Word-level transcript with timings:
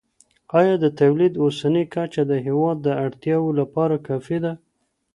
ایا 0.59 0.75
د 0.83 0.85
تولید 0.99 1.33
اوسنۍ 1.43 1.85
کچه 1.93 2.21
د 2.27 2.33
هیواد 2.45 2.77
د 2.83 2.87
اړتیاوو 3.05 3.49
لپاره 3.59 3.95
کافي 4.07 4.37
ده؟ 4.43 4.53